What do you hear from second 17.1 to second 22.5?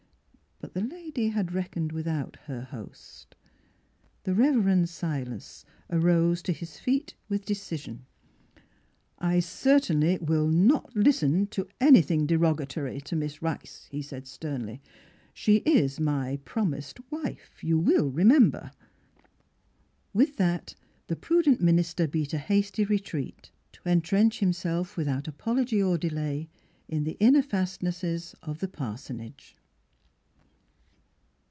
wife, you will remember." With that the prudent minister beat a